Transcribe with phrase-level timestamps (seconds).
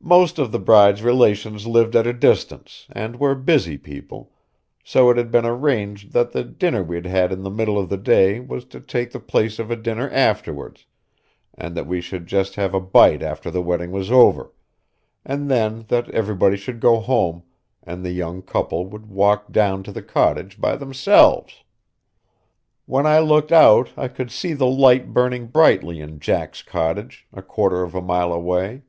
[0.00, 4.32] Most of the bride's relations lived at a distance, and were busy people,
[4.82, 7.98] so it had been arranged that the dinner we'd had in the middle of the
[7.98, 10.86] day was to take the place of a dinner afterwards,
[11.52, 14.50] and that we should just have a bite after the wedding was over,
[15.26, 17.42] and then that everybody should go home,
[17.82, 21.64] and the young couple would walk down to the cottage by themselves.
[22.86, 27.42] When I looked out I could see the light burning brightly in Jack's cottage, a
[27.42, 28.84] quarter of a mile away.